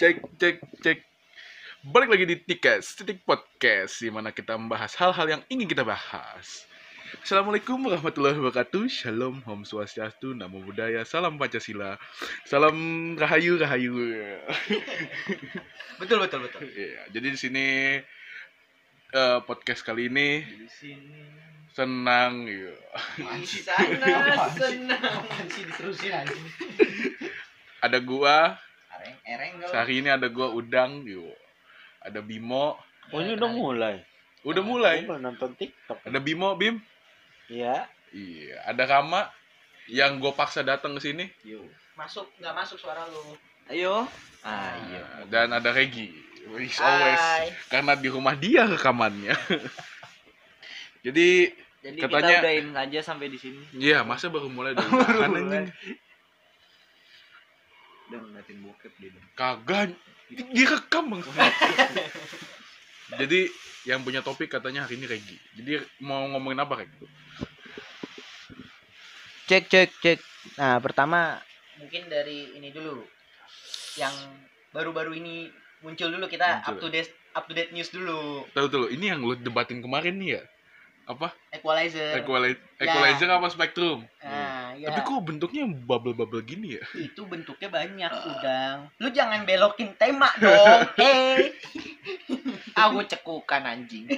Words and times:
cek 0.00 0.16
cek 0.40 0.56
cek 0.82 0.98
balik 1.84 2.08
lagi 2.16 2.24
di 2.26 2.36
tiket 2.40 2.80
titik 2.82 3.22
podcast 3.22 4.00
di 4.00 4.10
mana 4.10 4.32
kita 4.32 4.56
membahas 4.56 4.96
hal-hal 4.96 5.38
yang 5.38 5.42
ingin 5.52 5.68
kita 5.68 5.84
bahas 5.84 6.64
Assalamualaikum 7.22 7.78
warahmatullahi 7.78 8.34
wabarakatuh 8.34 8.90
Shalom, 8.90 9.38
Om 9.46 9.62
Swastiastu, 9.62 10.34
Namo 10.34 10.58
Buddhaya, 10.58 11.06
Salam 11.06 11.38
Pancasila 11.38 11.94
Salam 12.42 12.74
Rahayu, 13.14 13.54
Rahayu 13.54 13.94
Betul 16.02 16.18
betul 16.18 16.42
betul. 16.42 16.66
Iya, 16.66 17.06
Jadi 17.14 17.26
di 17.30 17.38
sini 17.38 17.66
eh, 19.14 19.38
podcast 19.46 19.86
kali 19.86 20.10
ini 20.10 20.42
Di 20.42 20.66
sini. 20.66 21.22
senang 21.70 22.50
iya. 22.50 22.74
Di 23.14 23.46
sana 23.68 24.50
senang. 24.50 25.22
Ada 27.78 28.02
gua, 28.02 28.58
Ereng 29.04 29.54
ereng 29.60 29.88
ini 29.90 30.08
ada 30.08 30.26
gua 30.26 30.48
Udang 30.50 31.04
iya. 31.04 31.28
Ada 32.04 32.20
Bimo, 32.20 32.76
Oh 33.12 33.20
ini 33.20 33.36
udah 33.36 33.48
mulai. 33.48 33.96
udah 34.44 34.60
mulai 34.60 35.04
Gua 35.04 35.16
nonton 35.16 35.56
TikTok. 35.56 36.04
Ada 36.04 36.18
Bimo, 36.18 36.52
Bim 36.54 36.80
Iya. 37.48 37.88
Iya, 38.14 38.56
ada 38.64 38.84
Rama 38.84 39.26
yang 39.84 40.16
gue 40.16 40.32
paksa 40.32 40.64
datang 40.64 40.96
ke 40.96 41.00
sini. 41.02 41.24
Masuk 41.92 42.30
nggak 42.40 42.54
masuk 42.54 42.78
suara 42.78 43.04
lu. 43.08 43.36
Ayo. 43.68 44.08
Ah 44.40 44.76
Nah, 44.76 45.24
Dan 45.28 45.52
ada 45.52 45.72
Regi. 45.72 46.08
Hai. 46.44 46.68
always 46.76 47.24
karena 47.68 47.92
di 47.96 48.08
rumah 48.08 48.36
dia 48.36 48.68
rekamannya. 48.68 49.32
Jadi, 51.04 51.52
Jadi 51.84 52.00
Katanya- 52.00 52.40
kita 52.40 52.40
udahin 52.40 52.68
aja 52.72 53.00
sampai 53.00 53.28
di 53.28 53.36
sini. 53.36 53.60
iya 53.76 54.00
masa 54.00 54.32
baru 54.32 54.48
mulai 54.48 54.72
dari 54.72 54.88
anjing. 55.24 55.68
Udah 58.14 58.30
ngeliatin 58.30 58.58
bokep 58.62 58.92
dia. 59.02 59.10
dong. 59.10 59.26
Kagak 59.34 59.90
direkam 60.54 61.04
bang. 61.10 61.22
Jadi 63.20 63.40
yang 63.84 64.00
punya 64.06 64.22
topik 64.22 64.48
katanya 64.48 64.86
hari 64.86 64.96
ini 64.96 65.06
Regi. 65.10 65.36
Jadi 65.58 65.82
mau 66.00 66.24
ngomongin 66.30 66.62
apa 66.62 66.78
kayak 66.78 66.90
gitu? 66.94 67.06
Cek 69.50 69.64
cek 69.66 69.90
cek. 70.00 70.18
Nah 70.56 70.78
pertama 70.78 71.42
mungkin 71.76 72.06
dari 72.06 72.54
ini 72.54 72.70
dulu. 72.70 73.02
Yang 73.98 74.14
baru-baru 74.70 75.18
ini 75.18 75.50
muncul 75.84 76.08
dulu 76.08 76.26
kita 76.30 76.62
Muncul. 76.64 76.70
up 76.70 76.76
to 76.80 76.88
date 76.88 77.12
up 77.34 77.44
to 77.50 77.52
date 77.52 77.74
news 77.74 77.90
dulu. 77.90 78.46
Tahu 78.54 78.66
tuh 78.70 78.86
ini 78.94 79.10
yang 79.10 79.20
lu 79.20 79.34
debatin 79.34 79.82
kemarin 79.82 80.16
nih 80.22 80.40
ya? 80.40 80.42
Apa? 81.04 81.36
Equalizer. 81.52 82.16
Equalizer, 82.24 82.62
equalizer 82.80 83.28
apa 83.28 83.46
spektrum? 83.52 84.08
Nah, 84.24 84.53
ya. 84.76 84.88
Tapi 84.88 85.00
kok 85.00 85.22
bentuknya 85.22 85.62
bubble-bubble 85.64 86.42
gini 86.42 86.76
ya? 86.76 86.84
itu 86.94 87.22
bentuknya 87.22 87.68
banyak 87.68 88.12
udang 88.28 88.76
lu 88.96 89.08
jangan 89.08 89.42
belokin 89.42 89.94
tema 89.94 90.28
dong 90.36 90.84
hei 90.96 91.54
aku 92.76 92.98
cekukan 93.04 93.62
anjing 93.62 94.06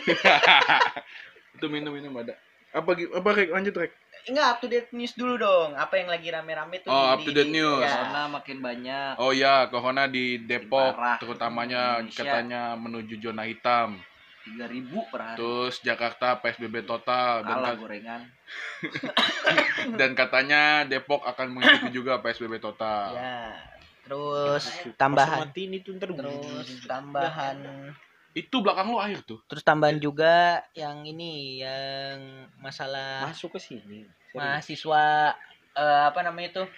Itu 1.52 1.66
minum-minum 1.66 2.12
ada. 2.16 2.36
Apa 2.70 2.92
apa 2.92 3.28
Rek? 3.32 3.48
lanjut 3.48 3.74
Rek? 3.74 3.92
enggak 4.26 4.46
up 4.48 4.58
to 4.58 4.66
date 4.66 4.90
news 4.90 5.14
dulu 5.14 5.38
dong 5.38 5.70
apa 5.72 5.96
yang 5.96 6.10
lagi 6.10 6.28
rame-rame 6.28 6.82
tuh 6.82 6.90
Oh, 6.90 6.98
di- 6.98 7.12
up 7.12 7.20
to 7.22 7.30
date 7.30 7.46
di- 7.46 7.54
news. 7.54 7.78
ya. 7.80 7.94
Corona 7.96 8.22
makin 8.28 8.58
banyak. 8.58 9.12
Oh 9.16 9.30
ya, 9.30 9.54
corona 9.66 10.04
di 10.04 10.24
Depok 10.40 10.92
Parah. 10.92 11.16
terutamanya 11.16 11.82
Indonesia. 12.02 12.20
katanya 12.20 12.62
menuju 12.74 13.14
zona 13.20 13.46
hitam. 13.46 14.02
3000 14.48 15.10
per 15.10 15.20
hari. 15.20 15.36
Terus 15.36 15.74
Jakarta 15.80 16.38
PSBB 16.38 16.86
total 16.86 17.42
dan, 17.42 17.50
Kalah 17.52 17.72
ka- 17.74 17.80
gorengan. 17.82 18.20
dan 20.00 20.10
katanya 20.12 20.62
Depok 20.82 21.22
akan 21.22 21.46
mengikuti 21.50 21.90
juga 21.92 22.22
PSBB 22.22 22.58
total. 22.58 23.12
ya 23.12 23.58
terus 24.06 24.62
tambahan 24.94 25.50
mati 25.50 25.66
ini 25.66 25.82
tuh 25.82 25.98
ntar 25.98 26.14
terus 26.14 26.78
tambahan 26.86 27.58
Itu 28.30 28.62
belakang 28.62 28.86
lu 28.86 29.02
air 29.02 29.18
tuh. 29.20 29.42
terus 29.50 29.66
tambahan 29.66 29.98
juga 29.98 30.62
yang 30.72 31.02
ini 31.02 31.58
yang 31.58 32.46
masalah 32.56 33.26
masuk 33.26 33.58
ke 33.58 33.60
sini. 33.60 34.06
Mahasiswa 34.30 35.34
eh, 35.74 36.02
apa 36.06 36.22
namanya 36.22 36.62
tuh 36.62 36.68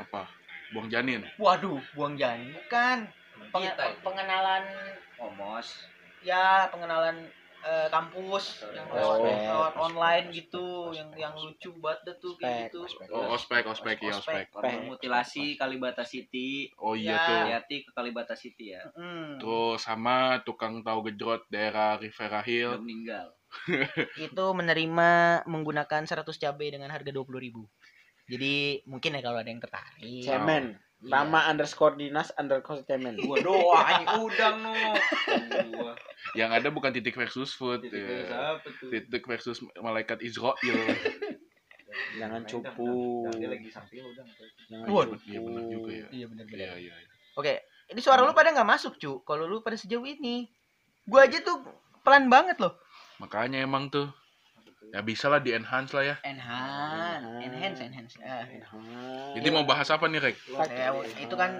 Apa? 0.00 0.24
Buang 0.72 0.88
janin. 0.88 1.28
waduh 1.36 1.76
buang 1.92 2.16
janin 2.16 2.56
bukan 2.56 3.04
Penge- 3.48 3.72
Kita 3.72 3.84
itu. 3.86 4.00
pengenalan 4.02 4.64
Omos. 5.16 5.68
ya 6.20 6.68
pengenalan 6.68 7.16
eh, 7.60 7.88
kampus 7.88 8.64
yang 8.72 8.88
Oh. 8.88 9.20
lewat, 9.20 9.72
online 9.74 10.26
gitu 10.30 10.88
yang 10.90 11.12
yang 11.12 11.32
lucu 11.32 11.68
banget 11.74 12.00
dah 12.04 12.16
tuh 12.16 12.32
kayak 12.36 12.48
Ospek, 12.48 12.64
gitu 12.66 12.78
ospek. 12.82 13.06
Oh, 13.10 13.26
ospek, 13.30 13.62
ospek, 13.66 13.96
iya 14.00 14.12
ospek. 14.14 14.44
Korban 14.48 14.80
mutilasi 14.86 15.56
Kalibata 15.56 16.00
City. 16.00 16.72
Oh 16.76 16.92
iya 16.92 17.12
Ya. 17.12 17.20
tuh. 17.20 17.36
Hati-hati 17.38 17.76
ke 17.84 17.90
Kalibata 17.90 18.32
City 18.32 18.72
ya. 18.72 18.80
Hmm, 18.94 19.36
Terus 19.36 19.76
sama 19.78 20.40
tukang 20.40 20.80
tahu 20.80 21.04
gejrot 21.06 21.44
daerah 21.48 21.96
Rivera 21.96 22.40
Udah 22.40 22.42
Hill. 22.42 22.72
meninggal. 22.80 23.28
itu 24.22 24.44
menerima 24.54 25.10
menggunakan 25.44 26.02
100 26.02 26.38
cabai 26.38 26.70
dengan 26.70 26.86
harga 26.88 27.10
20.000 27.10 27.66
jadi 28.24 28.54
mungkin 28.86 29.10
ya 29.10 29.20
kalau 29.20 29.36
ada 29.36 29.50
yang 29.50 29.58
tertarik 29.58 30.22
Cemen. 30.22 30.78
Iya. 31.00 31.16
Nama 31.16 31.48
underscore 31.48 31.96
dinas 31.96 32.28
underscore 32.36 32.84
cemen. 32.84 33.16
Gua 33.16 33.40
doang 33.40 33.80
anjing 33.80 34.20
udang 34.20 34.56
no. 34.60 34.72
Gua. 35.72 35.92
Yang 36.36 36.50
ada 36.60 36.68
bukan 36.68 36.92
titik 36.92 37.16
versus 37.16 37.56
food. 37.56 37.80
Titik 37.80 38.04
ya. 38.04 38.28
siapa 38.28 38.68
tuh? 38.68 38.88
Titik 38.92 39.24
versus 39.24 39.56
malaikat 39.80 40.20
Israel. 40.20 40.52
Jangan 42.20 42.44
cupu. 42.44 43.26
Dia 43.32 43.48
lagi 43.48 43.68
samping 43.72 44.04
udah. 44.04 44.24
Jangan 44.68 44.86
Waduh. 44.92 45.16
cupu. 45.16 45.26
Iya 45.26 45.40
benar 45.40 45.64
juga 45.66 45.90
ya. 45.90 46.06
iya 46.12 46.26
benar 46.28 46.44
Iya, 46.46 46.72
iya. 46.76 46.94
iya. 46.94 47.08
oke 47.34 47.54
ini 47.90 48.00
suara 48.02 48.22
lu 48.22 48.30
pada 48.30 48.52
nggak 48.52 48.68
masuk 48.68 48.94
cu 48.98 49.22
kalau 49.24 49.46
lu 49.46 49.62
pada 49.62 49.74
sejauh 49.74 50.04
ini 50.04 50.46
gua 51.06 51.26
aja 51.26 51.42
tuh 51.42 51.62
pelan 52.02 52.30
banget 52.30 52.58
loh 52.58 52.74
Makanya 53.18 53.62
emang 53.62 53.88
tuh 53.88 54.08
ya 54.90 55.00
bisa 55.06 55.26
lah 55.30 55.40
di 55.42 55.50
enhance 55.54 55.92
lah 55.94 56.04
ya. 56.04 56.16
enhance 56.26 57.80
enhance 57.80 57.80
enhance 57.82 58.14
Ah, 58.20 59.32
Jadi 59.38 59.48
mau 59.54 59.62
bahas 59.62 59.88
apa 59.94 60.10
nih, 60.10 60.20
Rek? 60.20 60.36
Ya, 60.74 60.90
itu 61.22 61.34
kan 61.38 61.50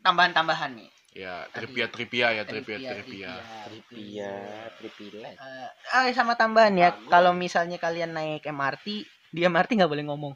tambahan-tambahan 0.00 0.72
nih 0.76 0.88
Ya, 1.14 1.46
trivia 1.54 1.86
trivia 1.86 2.26
ya, 2.34 2.42
trivia 2.42 2.78
Trivia, 2.82 2.90
trivia. 2.90 3.34
Trivia, 3.70 4.32
trivia. 4.82 5.28
Eh, 5.30 5.68
ah, 5.94 6.06
sama 6.10 6.34
tambahan 6.34 6.74
ya 6.74 6.90
kalau 7.06 7.30
misalnya 7.30 7.78
kalian 7.78 8.10
naik 8.18 8.42
MRT 8.50 8.86
di 9.30 9.40
MRT 9.46 9.78
nggak 9.78 9.92
boleh 9.92 10.06
ngomong 10.10 10.34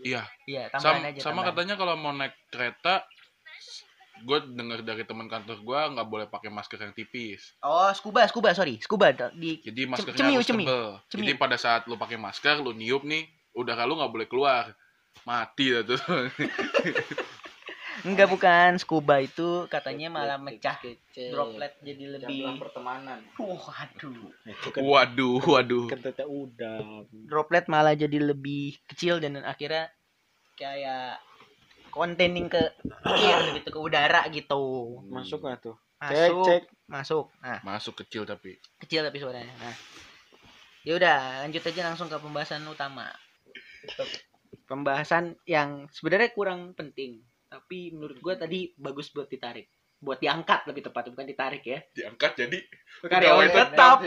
Iya, 0.00 0.22
iya 0.48 0.70
sama, 0.72 0.96
tambahan 0.96 1.04
aja 1.10 1.20
sama 1.20 1.28
tambahan. 1.28 1.46
katanya 1.52 1.74
kalau 1.76 1.94
mau 2.00 2.12
naik 2.14 2.34
kereta 2.48 3.04
gue 4.24 4.38
dengar 4.54 4.78
dari 4.82 5.04
teman 5.04 5.26
kantor 5.26 5.58
gue 5.60 5.80
nggak 5.94 6.08
boleh 6.08 6.26
pakai 6.26 6.50
masker 6.50 6.78
yang 6.80 6.94
tipis. 6.94 7.54
oh 7.62 7.90
scuba 7.94 8.26
scuba 8.26 8.50
sorry 8.54 8.78
scuba 8.82 9.10
di 9.34 9.60
Jadi 9.62 9.82
maskernya 9.86 10.18
cemiu, 10.18 10.36
harus 10.38 10.48
cemiu. 10.48 10.66
tebel. 10.66 10.86
Cemiu. 11.08 11.22
Jadi 11.26 11.32
pada 11.38 11.56
saat 11.58 11.86
lu 11.86 11.94
pakai 11.94 12.18
masker, 12.18 12.58
lu 12.58 12.72
niup 12.74 13.02
nih, 13.06 13.26
udah 13.54 13.74
lu 13.86 13.98
nggak 13.98 14.12
boleh 14.12 14.26
keluar. 14.30 14.64
Mati 15.26 15.74
dah 15.74 15.82
tuh. 15.82 15.98
Enggak 18.06 18.30
bukan 18.30 18.78
scuba 18.78 19.18
itu 19.18 19.66
katanya 19.66 20.06
malah 20.06 20.38
mecah 20.38 20.78
Kecil. 20.78 21.34
droplet 21.34 21.74
jadi 21.82 22.04
lebih 22.14 22.46
pertemanan. 22.62 23.18
waduh 23.34 24.30
Itu 24.46 24.68
kan 24.70 24.80
waduh, 24.86 25.42
waduh. 25.42 25.86
kentutnya 25.90 26.26
udang. 26.30 27.10
droplet 27.10 27.66
malah 27.66 27.98
jadi 27.98 28.22
lebih 28.22 28.78
kecil 28.86 29.18
dan 29.18 29.42
akhirnya 29.42 29.90
kayak 30.54 31.18
containing 31.90 32.46
ke 32.48 32.62
air 33.04 33.58
gitu 33.58 33.68
ke 33.72 33.78
udara 33.78 34.26
gitu. 34.30 34.62
Masuk 35.08 35.44
nggak 35.44 35.58
tuh? 35.64 35.76
Cek, 35.98 36.30
masuk 36.30 36.46
cek. 36.46 36.62
masuk. 36.86 37.24
Nah. 37.42 37.60
Masuk 37.66 37.94
kecil 38.04 38.22
tapi. 38.22 38.56
kecil 38.78 39.02
tapi 39.02 39.18
suaranya. 39.18 39.50
Nah. 39.58 39.76
Ya 40.86 40.92
udah 40.94 41.18
lanjut 41.44 41.62
aja 41.66 41.82
langsung 41.90 42.06
ke 42.06 42.16
pembahasan 42.16 42.62
utama. 42.70 43.10
Pembahasan 44.70 45.34
yang 45.44 45.90
sebenarnya 45.90 46.30
kurang 46.32 46.72
penting 46.78 47.24
tapi 47.48 47.96
menurut 47.96 48.20
gua 48.20 48.36
tadi 48.36 48.76
bagus 48.76 49.10
buat 49.10 49.26
ditarik. 49.26 49.72
Buat 49.98 50.22
diangkat 50.22 50.70
lebih 50.70 50.86
tepat 50.86 51.10
bukan 51.10 51.26
ditarik 51.26 51.64
ya. 51.66 51.80
Diangkat 51.90 52.32
jadi 52.46 52.58
karyawan 53.02 53.48
tetap. 53.50 53.98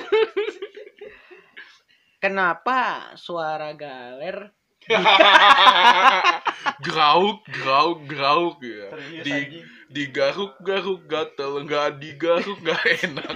kenapa 2.24 3.12
suara 3.18 3.74
galer 3.74 4.54
grauk, 6.86 7.46
grauk, 7.48 8.00
grauk 8.10 8.58
ya. 8.66 8.90
Di 9.22 9.62
digaruk 9.92 10.56
garuk 10.64 11.04
gatel 11.06 11.68
nggak 11.68 12.00
digaruk 12.00 12.58
nggak 12.64 12.82
enak. 13.06 13.36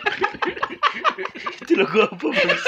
Itu 1.62 1.74
lagu 1.80 2.08
apa 2.08 2.28
bang? 2.32 2.60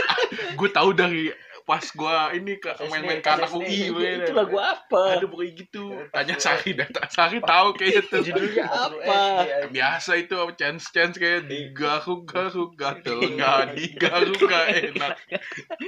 gue 0.58 0.70
tahu 0.74 0.90
dari 0.92 1.32
pas 1.68 1.84
gua 1.92 2.32
ini 2.32 2.56
ke 2.58 2.72
main-main 2.88 3.20
ke 3.20 3.28
anak. 3.28 3.52
UI 3.52 3.92
Itu 4.24 4.32
lagu 4.32 4.56
apa? 4.56 5.20
ada 5.20 5.28
pokoknya 5.28 5.52
gitu 5.60 5.84
tanya 6.10 6.36
Sari 6.40 6.72
data 6.72 7.04
Sari 7.12 7.44
tahu 7.44 7.76
kayaknya 7.76 8.02
tuh 8.08 8.22
Judulnya 8.24 8.66
apa? 8.88 9.20
biasa 9.68 10.16
itu 10.16 10.32
chance 10.56 10.88
chance 10.90 11.20
kayak 11.20 11.44
digaruk 11.46 12.24
garuk 12.24 12.72
gatel 12.74 13.20
nggak 13.20 13.76
digaruk 13.76 14.40
nggak 14.40 14.66
enak 14.96 15.14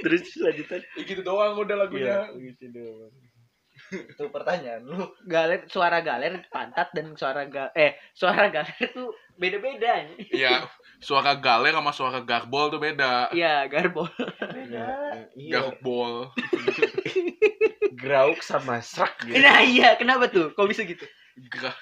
Terus 0.04 0.36
lanjutan. 0.36 0.84
Ya 0.92 1.02
gitu 1.02 1.20
doang 1.20 1.56
udah 1.56 1.76
lagunya 1.78 2.28
Iya, 2.28 2.52
gitu 2.52 2.64
doang. 2.70 3.14
Itu 3.90 4.30
pertanyaan 4.30 4.84
lu. 4.84 5.02
galer 5.24 5.66
suara 5.66 5.98
galer 5.98 6.44
pantat 6.46 6.92
dan 6.92 7.16
suara 7.16 7.48
ga 7.48 7.72
eh 7.74 7.96
suara 8.12 8.46
galer 8.46 8.76
tuh 8.92 9.10
beda-beda 9.34 10.04
Iya, 10.30 10.68
suara 11.00 11.34
galer 11.34 11.72
sama 11.72 11.90
suara 11.90 12.20
garbol 12.20 12.68
tuh 12.68 12.78
beda. 12.78 13.32
iya 13.32 13.64
garbol 13.66 14.06
Iya. 15.32 15.50
Garbol. 15.52 16.30
Grauk 18.00 18.40
sama 18.40 18.80
serak 18.80 19.12
gitu. 19.22 19.36
nah 19.36 19.60
iya 19.60 19.92
kenapa 19.94 20.26
tuh 20.26 20.50
kok 20.50 20.64
bisa 20.64 20.82
gitu 20.82 21.04
Gra- 21.40 21.72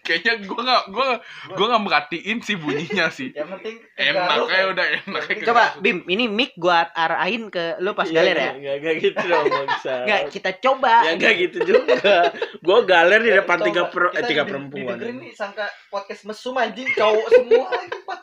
Kayaknya 0.00 0.32
gua 0.44 0.60
nggak 0.62 0.84
gua 0.88 1.06
gua 1.52 1.66
nggak 1.68 1.82
merhatiin 1.84 2.38
sih 2.40 2.56
bunyinya 2.56 3.06
sih. 3.08 3.28
Yang 3.30 3.48
penting 3.54 3.76
Enak 3.94 4.46
kayak 4.46 4.56
ya. 4.56 4.72
udah 4.72 4.86
enak. 4.96 5.22
kayak 5.22 5.42
coba 5.44 5.62
bim 5.78 5.98
ini 6.06 6.24
mic 6.26 6.56
gua 6.56 6.88
arahin 6.90 7.46
ke 7.46 7.76
lu 7.78 7.92
pas 7.92 8.08
galer 8.08 8.32
ya 8.32 8.50
Enggak, 8.56 8.74
enggak 8.78 8.94
gitu 8.98 9.20
dong, 9.22 9.46
bangsa. 9.46 9.94
Enggak, 10.02 10.20
kita 10.34 10.50
coba. 10.58 10.94
Ya 11.04 11.10
enggak 11.12 11.34
gitu 11.38 11.58
juga. 11.62 12.30
Gua 12.58 12.78
galer 12.82 13.20
di 13.20 13.30
depan 13.32 13.58
tiga 13.60 13.82
per, 13.86 14.02
eh, 14.10 14.24
tiga 14.24 14.42
di- 14.42 14.48
perempuan. 14.48 14.96
nih 14.96 15.32
sangka 15.32 15.66
podcast 15.92 16.22
mesum 16.24 16.56
anjing 16.56 16.88
cowok 16.90 17.26
semua 17.28 17.68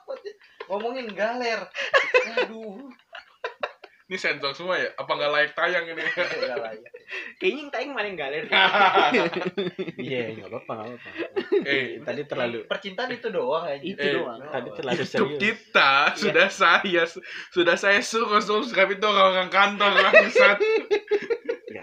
ngomongin 0.73 1.07
galer. 1.13 1.69
Aduh. 2.39 2.89
Ini 4.09 4.17
sensor 4.17 4.51
semua 4.51 4.73
ya? 4.73 4.89
Apa 4.95 5.11
nggak 5.11 5.29
layak 5.29 5.51
tayang 5.53 5.85
ini? 5.85 6.01
Enggak 6.35 6.57
lah 6.57 6.73
ya. 6.73 6.89
Kayaknya 7.37 7.59
yang 7.59 7.69
tayang 7.69 7.91
paling 7.93 8.15
galer. 8.15 8.43
Iya, 9.99 10.21
enggak 10.31 10.49
apa-apa, 10.49 10.73
enggak 10.83 10.99
apa-apa. 10.99 11.09
eh, 11.63 11.85
Tadi 11.99 12.21
terlalu 12.23 12.59
Percintaan 12.65 13.09
itu 13.11 13.27
doang 13.29 13.65
aja. 13.65 13.77
Itu 13.79 13.97
Eh, 13.99 14.13
doang. 14.15 14.39
tadi 14.43 14.69
terlalu 14.71 15.03
serius. 15.03 15.39
kita 15.39 15.91
sudah 16.15 16.47
saya 16.47 17.03
sudah 17.49 17.75
saya 17.75 17.99
suruh 17.99 18.37
subscribe 18.39 18.89
itu 18.91 19.01
orang-orang 19.03 19.49
kantor 19.49 19.91
bangsat. 19.93 20.57
Ya 21.67 21.81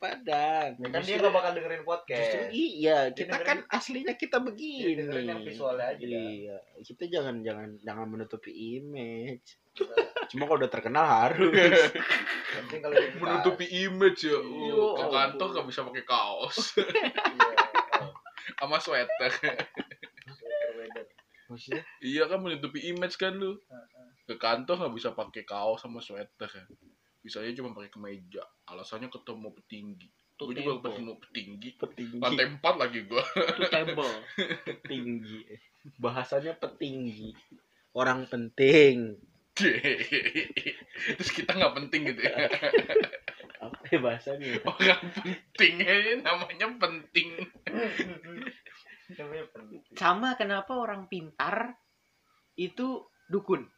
apa 0.00 0.16
dan. 0.22 0.70
Kan 0.80 1.02
dia 1.02 1.16
gak 1.18 1.28
bakal 1.30 1.50
dengerin 1.52 1.82
podcast. 1.82 2.18
Justru 2.24 2.42
iya, 2.50 2.98
kita 3.10 3.36
dengerin- 3.36 3.46
kan 3.46 3.58
aslinya 3.70 4.14
kita 4.14 4.38
begini. 4.40 4.96
dengerin 4.96 5.26
yang 5.28 5.40
visualnya 5.40 5.86
aja. 5.88 6.02
Iya, 6.02 6.56
kita 6.80 7.04
jangan 7.08 7.44
jangan 7.44 7.76
jangan 7.84 8.06
menutupi 8.08 8.52
image. 8.80 9.60
Cuma 10.32 10.46
kalau 10.46 10.58
udah 10.62 10.72
terkenal 10.72 11.04
harus. 11.06 11.52
Penting 12.56 12.80
kalau 12.82 12.96
Menutupi 13.20 13.66
image 13.70 14.26
ya. 14.26 14.38
Iya. 14.38 14.74
Uh, 14.74 14.94
ke 14.96 15.06
kantor 15.10 15.46
nggak 15.54 15.66
bisa 15.68 15.80
pakai 15.86 16.04
kaos 16.04 16.56
Iya. 16.76 17.54
sama 18.60 18.76
sweater. 18.76 19.30
Maksudnya? 21.50 21.82
iya 22.04 22.22
kan 22.30 22.38
menutupi 22.44 22.86
image 22.92 23.16
kan 23.18 23.34
lu. 23.34 23.58
Ke 24.28 24.38
kantor 24.38 24.86
nggak 24.86 24.94
bisa 24.94 25.08
pakai 25.16 25.42
kaos 25.42 25.82
sama 25.82 25.98
sweater 26.02 26.48
kan. 26.48 26.66
Bisanya 27.20 27.52
cuma 27.56 27.76
pakai 27.76 27.92
kemeja. 27.92 28.42
Alasannya 28.68 29.12
ketemu 29.12 29.52
petinggi. 29.52 30.08
Tuh 30.40 30.48
Gue 30.48 30.56
juga 30.56 30.88
ketemu 30.88 31.20
petinggi. 31.20 31.68
Petinggi. 31.76 32.16
Lantai 32.16 32.46
empat 32.48 32.74
lagi 32.80 33.04
gua. 33.04 33.20
Itu 33.20 33.62
table. 33.68 34.12
Petinggi. 34.68 35.40
Bahasanya 36.00 36.56
petinggi. 36.56 37.36
Orang 37.92 38.24
penting. 38.32 39.20
Terus 41.20 41.30
kita 41.36 41.52
nggak 41.52 41.74
penting 41.76 42.08
gitu 42.08 42.24
ya. 42.24 42.48
Apa 43.64 43.76
ya 43.92 43.98
bahasanya? 44.00 44.64
Orang 44.64 45.04
penting 45.20 45.74
aja 45.84 46.12
namanya 46.24 46.66
penting. 46.80 47.28
Namanya 49.20 49.44
penting. 49.52 49.80
Sama 50.00 50.38
kenapa 50.40 50.72
orang 50.80 51.04
pintar 51.12 51.76
itu 52.56 53.04
dukun? 53.28 53.68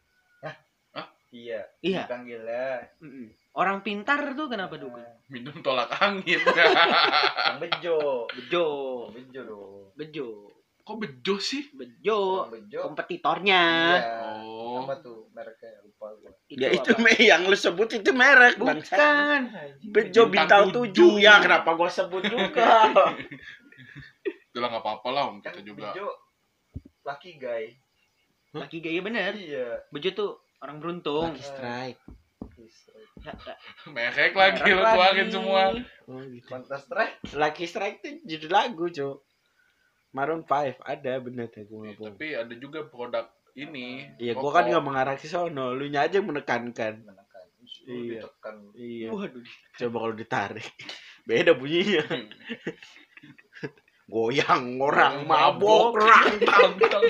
Iya. 1.33 1.65
Iya. 1.81 2.05
Dipanggilnya 2.05 2.93
Mm-mm. 3.01 3.33
Orang 3.57 3.81
pintar 3.81 4.37
tuh 4.37 4.53
kenapa 4.53 4.77
dukun? 4.77 5.01
Minum 5.33 5.65
tolak 5.65 5.89
angin. 5.97 6.41
Bejo. 7.57 8.29
Bejo. 8.37 8.67
Bejo 9.17 9.41
dong. 9.49 9.83
Bejo. 9.97 10.53
Kok 10.82 10.96
bejo 10.99 11.38
sih? 11.38 11.70
Bejo. 11.70 12.50
Bejo. 12.50 12.90
Kompetitornya. 12.90 13.62
Iya. 13.94 14.11
Oh. 14.43 14.82
Apa 14.82 14.99
tuh 14.99 15.31
mereknya 15.31 15.79
lupa 15.87 16.11
gua. 16.19 16.31
Ya 16.50 16.75
itu 16.75 16.90
apa? 16.90 17.02
me 17.06 17.14
yang 17.23 17.46
lu 17.46 17.55
sebut 17.55 17.87
itu 17.94 18.11
merek 18.11 18.58
bangsa. 18.58 18.99
Bukan. 18.99 19.43
Bejo 19.94 20.23
Bintang 20.26 20.34
bintang 20.34 20.64
tujuh. 20.75 21.23
Ya 21.23 21.38
kenapa 21.38 21.79
gua 21.79 21.87
sebut 21.87 22.26
juga? 22.26 22.90
Udah 24.52 24.69
nggak 24.69 24.82
apa-apa 24.84 25.08
lah, 25.14 25.23
Om. 25.32 25.38
Kan 25.40 25.55
kita 25.55 25.62
juga. 25.64 25.94
bejo 25.94 26.06
laki 27.06 27.38
guy. 27.38 27.64
Laki 28.52 28.78
gaya 28.82 29.00
bener. 29.00 29.32
Iya. 29.38 29.87
Bejo 29.94 30.08
tuh 30.12 30.31
orang 30.61 30.82
beruntung. 30.82 31.31
Lucky 31.31 31.46
strike. 31.46 32.02
Ya, 33.23 33.32
ya. 33.38 33.55
Merek 33.87 34.35
lagi 34.35 34.67
lu 34.67 34.82
tuangin 34.82 35.28
semua. 35.31 35.70
Oh, 36.11 36.19
gitu. 36.26 36.50
Counter 36.50 36.75
Strike. 36.75 37.23
Lucky 37.38 37.64
strike 37.70 38.02
itu 38.02 38.19
judul 38.26 38.50
lagu, 38.50 38.90
Cuk. 38.90 39.23
Maroon 40.12 40.44
5 40.44 40.85
ada 40.85 41.12
bener 41.25 41.49
ya 41.49 41.64
gua 41.64 41.88
nggak 41.88 41.97
bohong. 41.97 42.17
Tapi 42.17 42.26
ada 42.37 42.55
juga 42.61 42.85
produk 42.85 43.26
ini. 43.56 44.12
Iya, 44.20 44.37
gua 44.37 44.44
rokok. 44.44 44.56
kan 44.56 44.64
nggak 44.69 44.85
mengarah 44.85 45.17
ke 45.17 45.29
sono, 45.29 45.73
lu 45.73 45.88
nya 45.88 46.05
aja 46.05 46.20
yang 46.20 46.29
menekankan. 46.29 47.00
Menekan. 47.00 47.47
Iya. 47.88 48.20
Ditekan. 48.20 48.56
Iya. 48.76 49.09
Waduh. 49.09 49.44
Coba 49.81 49.97
kalau 50.05 50.14
ditarik. 50.14 50.69
Beda 51.29 51.56
bunyinya. 51.56 52.05
Goyang 54.12 54.76
orang 54.76 55.25
mabok. 55.25 55.97
Tang, 55.97 56.37
tang, 56.44 56.73
tang. 56.76 57.05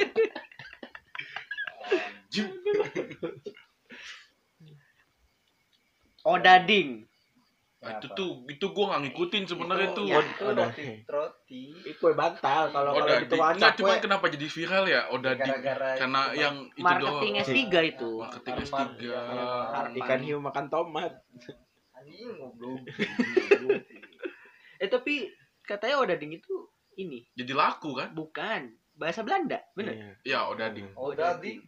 Nah, 7.83 7.99
itu 7.99 8.07
tuh 8.15 8.31
itu 8.47 8.67
gua 8.71 8.85
nggak 8.95 9.03
ngikutin 9.11 9.43
sebenarnya 9.43 9.89
Itu- 9.91 9.97
tuh. 9.99 10.05
ya. 10.07 10.19
Itu 10.23 10.45
Udah. 10.47 10.67
roti. 10.71 10.87
Roti. 11.03 11.63
Itu 11.83 12.05
bantal 12.15 12.63
kalau 12.71 12.91
kalau 12.95 13.15
gitu 13.19 13.35
mah 13.35 13.51
enggak 13.53 13.73
cuman 13.75 13.97
kenapa 13.99 14.25
jadi 14.31 14.47
viral 14.47 14.85
ya 14.87 15.01
Oda 15.11 15.31
di 15.35 15.51
karena 15.99 16.23
itu, 16.31 16.39
yang 16.39 16.55
itu 16.71 16.87
Marketing 16.87 17.33
doang. 17.35 17.47
S3 17.51 17.59
itu. 17.83 18.11
Marketing 18.23 18.55
Arman, 18.55 18.87
S3. 18.87 19.03
iya. 19.03 19.23
Ikan 19.99 20.21
hiu 20.23 20.39
makan 20.39 20.67
tomat. 20.71 21.13
Anjing 21.93 22.31
ngobrol. 22.39 22.79
Eh 24.79 24.87
tapi 24.87 25.15
katanya 25.63 25.99
odading 25.99 26.35
itu 26.35 26.55
ini 26.95 27.27
Jadi 27.35 27.51
laku 27.51 27.95
kan? 27.95 28.15
bukan 28.15 28.71
bahasa 28.93 29.23
Belanda, 29.23 29.59
bener? 29.75 29.95
Iya. 30.23 30.39
Ya 30.39 30.41
Oda 30.47 30.71
di. 30.71 30.87
Oh, 30.95 31.11
Dadi. 31.11 31.59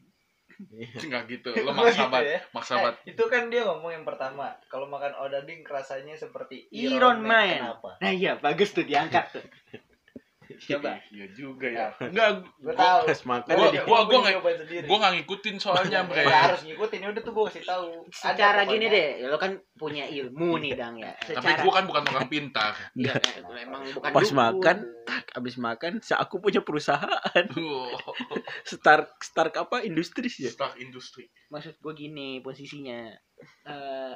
Iya. 0.70 0.96
Enggak 1.02 1.22
gitu. 1.30 1.50
Lo 1.62 1.72
maksa 1.74 2.06
Gitu 2.06 2.12
banget, 2.14 2.30
ya. 2.30 2.40
maksa 2.54 2.74
Eh, 2.78 2.94
itu 3.14 3.24
kan 3.26 3.42
dia 3.50 3.62
ngomong 3.66 3.90
yang 3.90 4.04
pertama, 4.06 4.54
kalau 4.70 4.86
makan 4.86 5.14
odading 5.18 5.66
rasanya 5.66 6.14
seperti 6.14 6.70
Iron 6.70 7.22
Man. 7.22 7.58
Kenapa? 7.62 7.90
Nah 7.98 8.12
iya 8.14 8.32
bagus 8.38 8.70
tuh 8.70 8.86
diangkat 8.86 9.34
tuh. 9.34 9.44
Coba. 10.75 10.93
Iya 11.08 11.27
juga 11.31 11.67
ya. 11.67 11.87
Nah. 11.94 12.08
Enggak, 12.08 12.29
Gue 12.56 12.75
tahu. 12.75 13.01
Gua- 13.44 13.70
dia 13.70 13.82
gua- 13.82 14.05
gua 14.05 14.19
nggak- 14.20 14.34
nyobain 14.39 14.58
sendiri. 14.58 14.87
gua 14.87 14.96
nggak 14.99 15.13
ngikutin 15.19 15.56
soalnya, 15.56 16.01
Bre. 16.08 16.23
Ya, 16.23 16.39
harus 16.46 16.61
ngikutin 16.63 16.99
ya 17.01 17.08
udah 17.11 17.23
tuh 17.23 17.32
gue 17.32 17.44
kasih 17.49 17.65
tahu. 17.65 17.87
Secara 18.08 18.61
gini 18.65 18.87
deh, 18.87 19.08
lo 19.25 19.37
kan 19.37 19.53
punya 19.75 20.05
ilmu 20.05 20.58
nih 20.58 20.73
dang 20.75 20.94
ya. 20.96 21.13
Tapi 21.17 21.51
gua 21.61 21.73
kan 21.73 21.84
bukan 21.84 22.03
orang 22.06 22.29
pintar. 22.29 22.73
Iya, 23.01 23.15
emang 23.61 23.82
bukan 23.91 24.11
Pas 24.11 24.23
dukun. 24.23 24.37
makan, 24.37 24.77
tak 25.05 25.25
abis 25.34 25.55
makan, 25.56 25.93
sa 26.01 26.17
aku 26.17 26.39
punya 26.39 26.61
perusahaan. 26.61 27.44
Wow. 27.53 27.91
Stark 28.63 29.19
Stark 29.20 29.55
apa 29.56 29.82
industri 29.82 30.31
ya? 30.31 30.49
Star 30.49 30.75
industri. 30.77 31.29
Maksud 31.49 31.77
gue 31.77 31.93
gini 31.93 32.41
posisinya. 32.41 33.13
Eh 33.65 34.15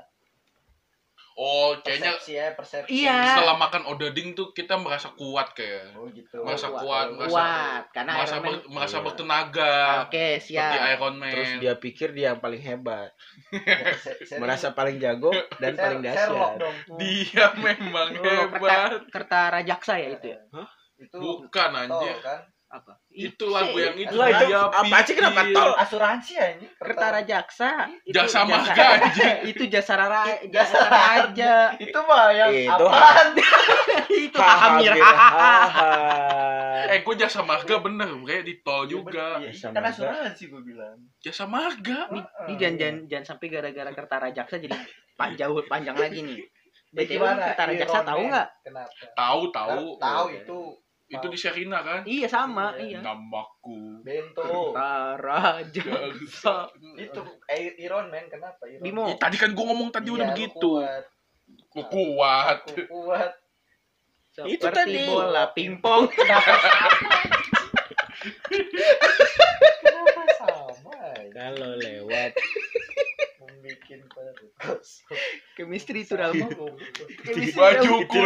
Oh, 1.39 1.71
kayaknya 1.79 2.13
persepsi 2.13 2.33
ya, 2.35 2.47
persepsi. 2.51 2.91
Iya. 2.99 3.19
setelah 3.31 3.55
makan 3.57 3.83
odading 3.87 4.35
tuh 4.35 4.51
kita 4.51 4.75
merasa 4.75 5.15
kuat 5.15 5.55
kayak. 5.55 5.95
Oh 5.95 6.11
gitu. 6.11 6.43
Merasa 6.43 6.67
kuat, 6.67 6.83
kuat, 6.83 7.07
merasa 7.15 7.31
kuat 7.31 7.83
karena 7.95 8.13
merasa, 8.13 8.27
Iron 8.29 8.43
Man. 8.43 8.51
ber- 8.51 8.67
merasa 8.69 8.97
Iya. 8.97 9.05
bertenaga. 9.07 9.75
Oke, 10.03 10.27
Seperti 10.37 10.49
siap. 10.51 10.73
Iron 10.91 11.15
Man. 11.15 11.31
Terus 11.31 11.51
dia 11.57 11.75
pikir 11.77 12.09
dia 12.11 12.27
yang 12.29 12.41
paling 12.41 12.59
hebat, 12.61 13.11
merasa 14.35 14.73
paling 14.73 14.99
jago 14.99 15.31
dan 15.57 15.73
Ser- 15.73 15.81
paling 15.81 16.01
dahsyat. 16.03 16.53
dong. 16.57 16.77
Dia 16.99 17.47
memang 17.57 18.09
Oh, 18.15 18.23
kerta, 18.51 18.75
hebat. 18.75 18.91
kerta 19.09 19.39
rajaksa 19.53 19.95
ya 19.97 20.09
itu 20.13 20.27
ya? 20.29 20.39
Itu 20.99 21.17
Bukan 21.17 21.71
anjir. 21.73 22.19
kan. 22.19 22.43
Apa? 22.69 23.01
Itu 23.09 23.49
lagu 23.49 23.81
yang 23.81 23.97
itu. 23.97 24.13
Lah, 24.13 24.29
itu 24.29 24.53
apa 24.53 24.97
sih 25.09 25.17
kenapa 25.17 25.41
tol? 25.57 25.73
Asuransi 25.73 26.33
anjing. 26.37 26.69
Kerta 26.77 27.07
rajaksa. 27.17 27.71
itu 28.05 28.13
Jasa 28.13 28.45
marga, 28.45 28.85
anjing. 29.01 29.37
itu 29.57 29.63
jasa 29.73 29.95
ra, 29.97 30.23
Jasa 30.53 30.81
raja. 30.85 31.73
Itu 31.81 31.99
mah 32.05 32.29
yang 32.37 32.53
Itu 32.53 32.85
apaan? 32.85 33.27
itu 34.29 34.39
hamir. 34.39 34.93
Eh, 36.89 37.05
gue 37.05 37.15
jasa 37.21 37.45
marga 37.45 37.85
bener, 37.85 38.09
kayak 38.25 38.49
di 38.49 38.65
tol 38.65 38.89
juga. 38.89 39.37
Iya, 39.43 39.53
Jasa 39.53 39.77
Kan 39.77 39.85
asuransi 39.85 40.49
gue 40.49 40.63
bilang. 40.65 40.97
Jasa 41.21 41.45
marga. 41.45 42.09
Nih, 42.09 42.25
nih 42.49 42.57
jangan, 42.57 42.77
jangan, 42.81 42.97
jangan 43.13 43.25
sampai 43.29 43.47
gara-gara 43.53 43.91
kerta 43.93 44.17
rajaksa 44.25 44.57
jadi 44.57 44.77
panjang 45.13 45.53
panjang 45.69 45.97
lagi 45.99 46.21
nih. 46.25 46.39
Ya, 46.39 47.05
BTW 47.05 47.23
kerta 47.29 47.63
rajaksa 47.69 47.99
Iron 48.01 48.09
tahu 48.09 48.23
Man? 48.25 48.31
nggak? 48.33 48.49
Kenapa? 48.65 48.91
Tahu, 49.13 49.43
tahu. 49.53 49.81
Tahu 50.01 50.27
itu 50.33 50.59
Itu 51.09 51.27
di 51.27 51.37
Sherina 51.37 51.81
kan? 51.81 52.05
Iya 52.05 52.29
sama, 52.29 52.77
Iya. 52.77 53.01
iya. 53.01 53.01
Namaku. 53.01 54.05
bento. 54.05 54.41
Kerta 54.41 55.17
rajaksa. 55.17 56.69
Itu 56.97 57.21
I- 57.49 57.77
Iron 57.81 58.09
Man 58.09 58.29
kenapa 58.29 58.65
Iron 58.65 58.81
Bimo. 58.81 59.05
Ih, 59.09 59.17
tadi 59.17 59.37
kan 59.37 59.53
gue 59.53 59.65
ngomong 59.65 59.89
tadi 59.89 60.09
udah 60.09 60.21
Iya, 60.23 60.29
lu 60.29 60.37
begitu. 60.37 60.71
kuat. 60.81 61.05
Gue 61.69 61.85
kuat. 61.89 62.57
Aku 62.63 62.77
kuat. 62.87 63.33
Seperti 64.31 64.53
Itu 64.55 64.67
tadi. 64.69 65.01
bola 65.05 65.45
pingpong. 65.51 66.05
Kenapa 69.79 70.23
sama 70.37 70.95
ya? 71.17 71.31
Kalau 71.31 71.73
lewat 71.75 72.33
Perut 74.07 74.39
kosong. 74.63 75.19
Chemistry 75.59 76.07
itu 76.07 76.15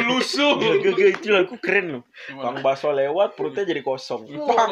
lusuh. 0.04 0.52
Gak, 0.60 0.92
gak, 0.92 1.08
itu 1.16 1.28
lagu 1.32 1.54
keren 1.56 1.86
loh. 1.98 2.02
Bang? 2.36 2.60
Baso 2.60 2.92
lewat, 2.92 3.34
perutnya 3.38 3.64
jadi 3.64 3.80
kosong. 3.80 4.28
Bang, 4.28 4.70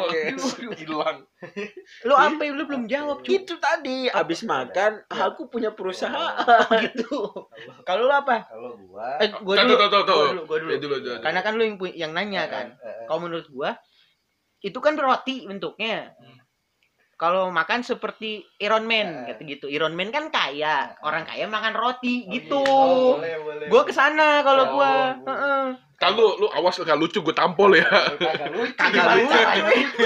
hilang. 0.77 1.25
Lu 2.05 2.13
apa 2.13 2.41
lu 2.53 2.63
belum 2.69 2.85
jawab, 2.85 3.25
cuy? 3.25 3.41
Itu 3.41 3.57
tadi, 3.57 4.05
abis 4.11 4.45
makan, 4.45 5.01
aku 5.09 5.49
punya 5.49 5.73
perusahaan. 5.73 6.45
gitu. 6.93 7.25
Kalau 7.87 8.05
lu 8.05 8.13
apa? 8.13 8.45
Kalau 8.45 8.77
gua 8.85 9.17
Eh, 9.17 9.29
gua 9.41 9.55
dulu. 9.65 9.75
Gua 9.77 10.03
dulu, 10.29 10.41
gua 10.45 10.57
dulu. 11.01 11.17
Karena 11.23 11.39
kan 11.41 11.53
lu 11.57 11.63
yang 11.65 11.77
yang 11.97 12.11
nanya 12.13 12.43
kan. 12.45 12.67
Eh, 12.77 12.85
eh, 12.85 13.05
Kalau 13.09 13.19
menurut 13.25 13.47
gua 13.49 13.73
itu 14.61 14.77
kan 14.77 14.93
roti 14.93 15.49
bentuknya. 15.49 16.13
Kalau 17.21 17.53
makan 17.53 17.85
seperti 17.85 18.41
Iron 18.57 18.89
Man 18.89 19.29
Eh. 19.29 19.37
kata 19.37 19.45
gitu. 19.45 19.69
Iron 19.69 19.93
Man 19.93 20.09
kan 20.09 20.33
kaya, 20.33 20.97
Eh. 20.97 21.05
orang 21.05 21.21
kaya 21.21 21.45
makan 21.45 21.77
roti 21.77 22.25
oh, 22.25 22.33
gitu. 22.33 22.57
gitu. 22.65 23.21
Boleh, 23.21 23.37
boleh. 23.45 23.65
Gua 23.69 23.81
ke 23.85 23.93
sana 23.93 24.41
kalau 24.41 24.65
Ya 24.65 24.71
gua. 24.73 24.93
Heeh. 25.21 25.63
Kan 26.01 26.17
lu, 26.17 26.33
lu 26.41 26.49
awas 26.49 26.81
gak 26.81 26.97
lucu 26.97 27.21
gue 27.21 27.35
tampol 27.37 27.77
ya. 27.77 27.85
Kagak 27.85 28.49
lucu. 28.57 28.73
Kagak 28.73 29.69
lucu. 29.69 30.03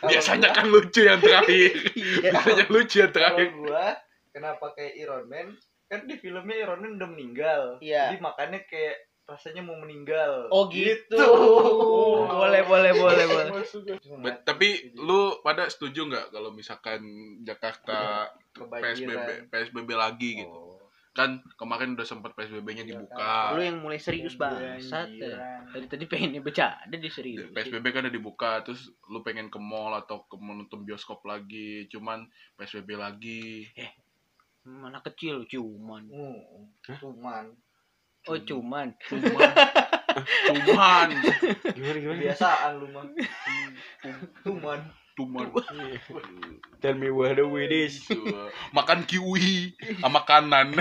Kalau 0.00 0.08
Biasanya 0.08 0.48
kan 0.56 0.64
lucu 0.72 1.00
yang 1.04 1.20
terakhir. 1.20 1.70
Iya. 1.92 2.30
Biasanya 2.32 2.64
lucu 2.72 2.96
yang 2.96 3.12
kalau 3.12 3.16
terakhir. 3.20 3.48
gua 3.60 3.86
kenapa 4.32 4.66
kayak 4.72 4.94
Iron 4.96 5.28
Man 5.28 5.52
kan 5.84 6.06
di 6.08 6.16
filmnya 6.16 6.56
Iron 6.64 6.80
Man 6.80 6.96
udah 6.96 7.08
meninggal 7.10 7.62
Iya. 7.84 8.14
jadi 8.14 8.24
makannya 8.24 8.60
kayak 8.64 8.96
rasanya 9.30 9.62
mau 9.62 9.78
meninggal 9.78 10.50
Oh 10.50 10.66
gitu. 10.66 11.14
Gitu. 11.14 11.16
Boleh, 12.40 12.62
boleh, 12.66 12.92
boleh, 12.92 13.24
boleh. 13.30 14.34
Tapi 14.42 14.90
lu 14.98 15.38
pada 15.46 15.70
setuju 15.70 16.10
nggak 16.10 16.34
kalau 16.34 16.50
misalkan 16.50 17.00
Jakarta 17.46 18.26
kebanjiran. 18.50 18.82
PSBB 18.82 19.28
PSBB 19.54 19.88
lagi 19.94 20.42
gitu? 20.42 20.50
Oh. 20.50 20.76
Kan 21.10 21.42
kemarin 21.58 21.98
udah 21.98 22.06
sempat 22.06 22.38
PSBB-nya 22.38 22.86
Iya, 22.86 22.90
dibuka. 22.94 23.54
Lu 23.58 23.62
yang 23.62 23.82
mulai 23.82 23.98
serius 23.98 24.38
bangsat. 24.38 25.10
ya. 25.10 25.18
Kebanjiran. 25.18 25.62
Tadi 25.70 25.86
tadi 25.86 26.04
pengennya 26.06 26.42
bercanda 26.42 26.96
di 26.96 27.10
serius. 27.10 27.50
PSBB 27.54 27.86
kan 27.90 28.06
udah 28.06 28.14
dibuka 28.14 28.50
terus 28.66 28.90
lu 29.10 29.22
pengen 29.22 29.50
ke 29.50 29.58
mall 29.58 29.94
atau 29.94 30.26
ke 30.26 30.34
menonton 30.38 30.82
bioskop 30.82 31.22
lagi 31.26 31.86
cuman 31.90 32.26
PSBB 32.58 32.98
lagi 32.98 33.66
Mana 34.60 35.00
kecil 35.00 35.48
cuman. 35.48 36.04
Hmm, 36.12 36.68
cuman 37.00 37.56
Oh 38.28 38.36
cuman. 38.36 38.92
cuman. 39.08 39.48
Cuman. 40.50 41.08
Gimana, 41.72 41.98
gimana? 42.02 42.18
kebiasaan 42.18 42.82
lu 42.82 42.90
mah 42.90 43.06
cuman. 44.44 44.78
Cuman. 45.16 45.48
Tell 46.80 46.96
me 46.96 47.08
what 47.12 47.36
the 47.36 47.44
way 47.44 47.68
is. 47.68 48.04
Makan 48.72 49.04
kiwi 49.04 49.76
sama 50.00 50.24
kanan. 50.28 50.72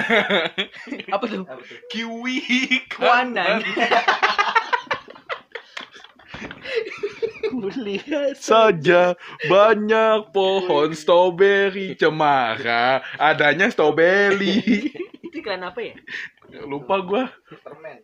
Apa 1.16 1.26
tuh? 1.28 1.44
apa 1.44 1.60
tuh? 1.64 1.80
Kiwi 1.92 2.40
Kanan. 2.88 3.64
Kulihat 7.50 8.38
saja 8.40 9.20
banyak 9.52 10.32
pohon 10.32 10.96
stroberi 10.96 12.00
cemara. 12.00 13.04
Adanya 13.20 13.68
stroberi 13.68 14.94
Iklan 15.40 15.64
apa 15.64 15.80
ya? 15.82 15.96
lupa 16.64 16.96
gua 17.00 17.24
Superman 17.46 18.00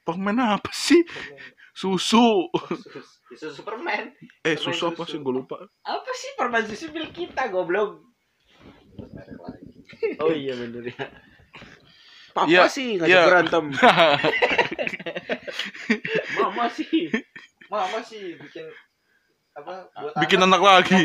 permen 0.00 0.36
apa 0.38 0.70
sih 0.70 1.00
Superman. 1.02 1.38
susu 1.70 2.48
Oh, 2.48 2.66
sus- 2.74 3.20
itu 3.30 3.46
Superman 3.48 4.10
eh 4.42 4.56
susu 4.56 4.84
apa 4.88 5.02
susu. 5.02 5.10
sih 5.10 5.18
gua 5.18 5.34
lupa 5.36 5.56
Apa 5.82 6.10
sih 6.12 6.30
permen 6.34 6.62
susu 6.64 6.90
milik 6.90 7.12
kita, 7.14 7.46
goblok? 7.48 8.02
Oh 10.18 10.30
iya 10.30 10.54
bener 10.54 10.86
ya. 10.86 11.06
Papa 12.30 12.46
Iya, 12.46 12.70
sih 12.70 12.94
ngajak 12.94 13.10
iya. 13.10 13.26
berantem. 13.26 13.64
Mama 16.36 16.66
sih. 16.70 17.10
mama 17.66 18.02
sih 18.02 18.34
bikin 18.34 18.66
apa 19.54 19.86
buat 19.94 20.14
bikin 20.18 20.42
anak. 20.42 20.58
anak 20.58 20.62
lagi 20.62 20.98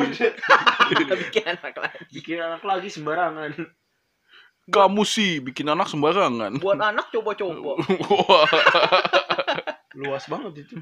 Bikin 1.30 1.46
anak 1.46 1.75
lagi. 1.78 2.10
Bikin 2.12 2.38
anak 2.42 2.62
lagi 2.62 2.90
sembarangan. 2.90 3.52
Kamu 4.65 5.01
sih 5.03 5.38
bikin 5.39 5.67
anak 5.67 5.86
sembarangan 5.86 6.57
Buat 6.57 6.81
anak 6.81 7.10
coba-coba. 7.10 7.77
Wah, 7.77 8.50
Luas 9.95 10.27
banget 10.27 10.67
itu. 10.67 10.75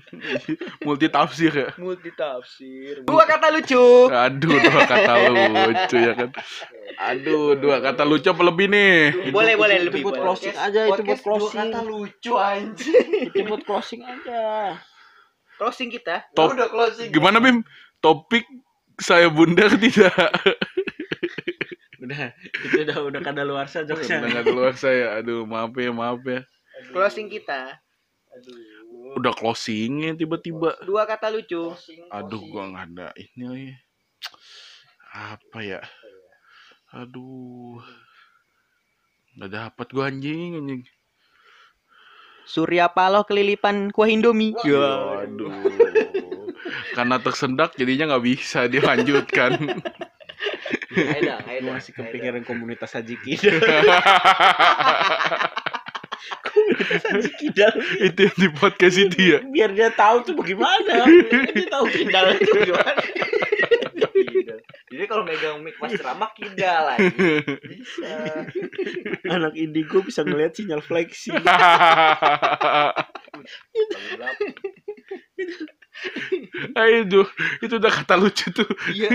multi 0.82 1.06
tafsir 1.06 1.54
ya 1.54 1.70
Multi 1.76 2.10
tafsir. 2.12 3.06
Dua 3.06 3.24
kata 3.24 3.52
lucu. 3.52 4.10
aduh 4.10 4.58
dua 4.58 4.82
kata 4.84 5.14
lucu 5.70 5.98
ya 6.00 6.14
kan 6.16 6.30
aduh 7.04 7.54
dua 7.54 7.78
kata 7.80 8.02
lucu 8.02 8.26
apa 8.26 8.42
lebih 8.42 8.68
nih 8.68 9.30
Boleh, 9.30 9.54
boleh 9.54 9.76
itu 9.78 9.86
lebih. 9.88 10.02
buat 10.02 10.16
boleh. 10.16 10.24
closing 10.26 10.56
aja, 10.56 10.80
itu 10.82 10.90
buat 10.90 10.98
Podcast 10.98 11.22
dua 11.22 11.30
closing. 11.30 11.60
kata 11.62 11.80
lucu 11.84 12.32
anjing 12.34 13.08
Itu 13.28 13.40
buat 13.46 13.62
closing 13.64 14.02
aja. 14.02 14.42
Closing 15.54 15.90
kita. 15.90 16.16
Top. 16.34 16.50
udah 16.52 16.68
closing 16.68 17.10
gimana 17.10 17.38
bim 17.38 17.62
topik 18.00 18.50
saya 18.96 19.28
bundar 19.28 19.70
tidak 19.76 20.14
Udah, 22.04 22.36
itu 22.36 22.78
udah 22.84 22.98
udah 23.08 23.22
kada 23.24 23.42
luar 23.42 23.66
saja 23.66 23.96
udah 23.96 24.04
nggak 24.28 24.44
keluar 24.44 24.76
saya 24.76 25.18
aduh 25.18 25.48
maaf 25.48 25.72
ya 25.74 25.90
maaf 25.90 26.20
ya 26.22 26.44
Aduh. 26.44 26.92
Closing 26.92 27.28
kita. 27.28 27.80
aduh 28.30 28.60
udah 29.14 29.32
closingnya 29.32 30.12
tiba-tiba 30.14 30.74
Dua 30.82 31.06
kata 31.06 31.30
lucu. 31.30 31.72
closing 31.72 32.04
aduh 32.10 32.42
closing. 32.42 32.52
gua 32.52 32.64
nggak 32.68 32.86
ada 32.92 33.08
ini 33.16 33.44
lagi 33.46 33.72
apa 35.14 35.60
ya 35.62 35.82
aduh 36.92 37.80
nggak 39.34 39.52
dapat 39.52 39.88
gua 39.90 40.10
anjing 40.10 40.60
anjing 40.60 40.84
Surya 42.44 42.92
Paloh 42.92 43.24
kelilipan 43.24 43.88
kuah 43.88 44.12
Indomie. 44.12 44.52
Waduh. 44.52 45.48
Karena 46.92 47.16
tersendak 47.16 47.72
jadinya 47.74 48.12
nggak 48.12 48.26
bisa 48.28 48.68
dilanjutkan. 48.68 49.56
Aida, 50.96 51.36
Lu 51.42 51.50
Aida, 51.50 51.70
masih 51.74 51.92
Aida. 51.94 52.00
kepikiran 52.06 52.44
komunitas 52.46 52.94
Haji 52.94 53.16
Kidal. 53.20 53.60
komunitas 56.48 57.02
Haji 57.10 57.32
Kidal. 57.42 57.74
itu 58.00 58.20
yang 58.30 58.38
di 58.38 58.50
podcast 58.54 58.98
itu 58.98 59.18
ya. 59.18 59.40
Biar 59.44 59.70
dia 59.74 59.90
tahu 59.92 60.24
tuh 60.24 60.34
bagaimana. 60.38 61.06
Dia 61.56 61.68
tahu 61.70 61.86
Kidal 61.90 62.38
itu 62.38 62.52
gimana. 62.70 62.94
Kidal. 64.14 64.60
Jadi 64.94 65.10
kalau 65.10 65.26
megang 65.26 65.58
mic 65.66 65.74
pas 65.82 65.90
ceramah 65.90 66.30
kidal 66.38 66.86
lagi. 66.86 67.10
Bisa. 67.66 68.46
Anak 69.26 69.58
indigo 69.58 70.06
bisa 70.06 70.22
ngelihat 70.22 70.54
sinyal 70.54 70.86
fleksi. 70.86 71.34
Aduh, 76.78 77.26
itu 77.66 77.74
udah 77.82 77.90
kata 77.90 78.22
lucu 78.22 78.54
tuh. 78.54 78.70
Iya. 78.94 79.10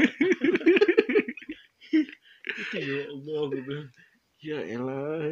Itu 2.68 2.76
ya 2.84 3.02
Allah, 3.08 3.40
gue 3.48 3.62
bilang. 3.64 3.88
Ya 4.38 4.58
elah. 4.62 5.24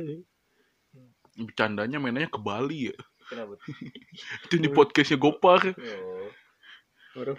Bercandanya 1.37 2.01
mainnya 2.01 2.33
ke 2.33 2.41
Bali 2.41 2.91
ya. 2.91 2.97
Kenapa? 3.29 3.59
Itu 4.47 4.57
di 4.57 4.71
podcastnya 4.71 5.19
Gopar. 5.21 5.75
Oh. 5.77 6.31
Orang 7.17 7.39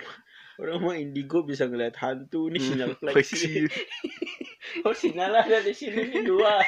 orang 0.58 0.77
mah 0.82 0.98
indigo 0.98 1.46
bisa 1.46 1.70
ngelihat 1.70 1.96
hantu 2.01 2.50
nih 2.50 2.62
sinyal 2.62 2.94
Hmm, 2.98 3.01
fleksi. 3.13 3.66
Oh 4.86 4.94
sinyal 4.94 5.34
ada 5.34 5.63
di 5.63 5.74
sini 5.74 6.06
nih 6.12 6.22
dua. 6.27 6.62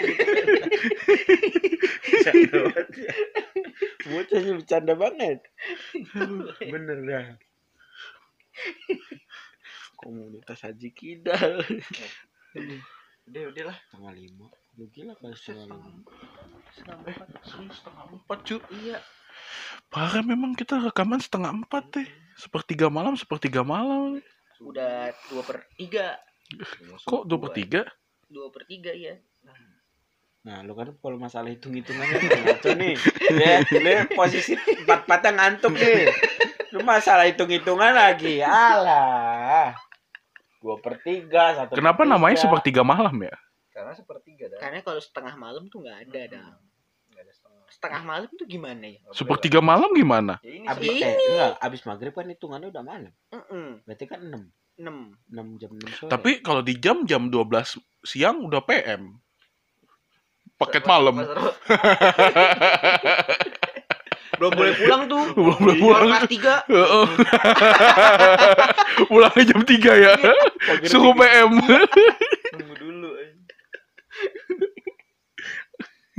Ya. 2.25 2.33
Bocahnya 4.07 4.51
bercanda 4.57 4.93
banget. 4.97 5.45
Bener 6.63 6.97
dah. 7.05 7.27
Komunitas 9.99 10.63
Haji 10.63 10.89
Kidal. 10.95 11.61
Udah, 13.29 13.43
udah 13.53 13.63
lah. 13.69 13.77
Tanggal 13.93 14.13
lima. 14.17 14.49
Lu 14.73 14.89
gila 14.89 15.13
kan 15.21 15.29
setengah 15.37 15.69
lima. 15.69 16.01
Setengah 16.73 18.05
empat 18.09 18.37
cuy. 18.41 18.57
Iya. 18.73 18.97
Parah 19.93 20.25
memang 20.25 20.57
kita 20.57 20.81
rekaman 20.81 21.21
setengah 21.21 21.53
empat 21.53 21.83
deh. 21.93 22.09
Sepertiga 22.33 22.89
malam, 22.89 23.13
sepertiga 23.13 23.61
malam. 23.61 24.17
Udah 24.57 25.13
dua 25.29 25.41
per 25.45 25.69
tiga. 25.77 26.17
Kok 27.05 27.29
dua 27.29 27.37
per 27.37 27.51
tiga? 27.53 27.81
Dua 28.25 28.49
per 28.49 28.65
tiga 28.65 28.97
ya. 28.97 29.13
Nah, 30.39 30.65
lu 30.65 30.73
kan 30.73 30.89
kalau 30.97 31.19
masalah 31.19 31.53
hitung-hitungannya 31.53 32.17
ngaco 32.17 32.69
nih. 32.81 32.95
Ya, 33.29 33.61
lu 33.61 34.09
posisi 34.17 34.57
empat-empatnya 34.57 35.29
ngantuk 35.37 35.77
nih. 35.77 36.09
Lu 36.73 36.81
masalah 36.81 37.29
hitung-hitungan 37.29 37.93
lagi. 37.93 38.41
Alah. 38.41 39.48
Dua 40.59 40.75
per 40.83 40.99
tiga, 40.99 41.55
satu 41.55 41.71
per 41.71 41.79
Kenapa 41.79 42.03
namanya 42.03 42.35
tiga. 42.35 42.51
sepertiga 42.51 42.81
malam 42.83 43.15
ya? 43.15 43.31
Karena 43.71 43.95
sepertiga 43.95 44.51
dah. 44.51 44.59
Karena 44.59 44.83
kalau 44.83 44.99
setengah 44.99 45.39
malam 45.39 45.71
tuh 45.71 45.79
nggak 45.79 46.11
ada 46.11 46.21
dah. 46.27 46.47
Nggak 47.15 47.23
ada 47.23 47.31
setengah. 47.31 47.63
setengah 47.69 48.01
malam 48.03 48.29
tuh 48.33 48.47
gimana 48.49 48.85
ya? 48.91 48.99
Sepertiga 49.15 49.59
malam 49.63 49.87
gimana? 49.95 50.35
Ya 50.43 50.51
ini 50.57 50.65
Abis, 50.67 50.89
sih. 50.89 50.99
eh, 51.05 51.15
enggak, 51.15 51.53
abis 51.63 51.81
maghrib 51.85 52.11
kan 52.11 52.27
hitungannya 52.27 52.67
udah 52.73 52.83
malam. 52.83 53.13
Heeh. 53.31 53.67
Berarti 53.87 54.05
kan 54.09 54.19
6. 54.19 54.35
6. 54.79 55.15
6 55.31 55.61
jam 55.61 55.71
6 55.77 55.95
sore. 55.95 56.11
Tapi 56.11 56.31
kalau 56.43 56.59
di 56.59 56.75
jam 56.75 57.07
jam 57.07 57.31
12 57.31 57.79
siang 58.03 58.43
udah 58.43 58.59
PM. 58.67 59.15
Paket 60.59 60.83
malam. 60.83 61.15
Belum 64.39 64.51
boleh 64.55 64.73
pulang 64.79 65.01
tuh. 65.05 65.23
Belum 65.35 65.57
boleh 65.59 65.75
pulang. 65.77 66.01
Kelas 66.07 66.23
3. 66.25 66.71
Heeh. 66.71 67.05
Pulangnya 69.11 69.43
jam 69.43 69.61
3 69.61 69.75
ya. 69.99 70.13
Suruh 70.87 71.13
PM. 71.13 71.51
Nunggu 71.59 72.75
dulu. 72.79 73.09
eh. 73.19 73.31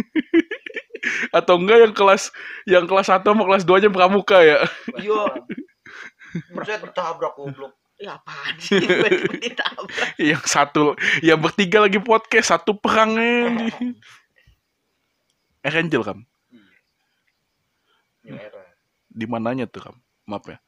Atau 1.36 1.56
enggak 1.56 1.78
yang 1.80 1.94
kelas 1.96 2.28
yang 2.68 2.84
kelas 2.84 3.08
1 3.08 3.24
sama 3.24 3.42
kelas 3.48 3.64
2 3.64 3.82
nya 3.82 3.90
pramuka 3.90 4.38
ya. 4.44 4.60
Iya. 4.94 5.22
Buset 6.54 6.78
bertabrak 6.78 7.34
goblok. 7.34 7.74
Ya 8.00 8.16
apaan 8.16 8.56
sih? 8.56 8.80
Ditabrak. 9.40 10.16
Yang 10.16 10.44
satu 10.48 10.96
yang 11.20 11.36
bertiga 11.36 11.84
lagi 11.84 12.00
podcast, 12.00 12.52
satu 12.52 12.72
perangnya. 12.76 13.68
Eh 15.60 15.74
Angel 15.74 16.00
kam. 16.00 16.24
Di 19.10 19.26
mananya 19.26 19.66
tuh 19.66 19.90
kam? 19.90 19.96
Mapnya. 20.24 20.62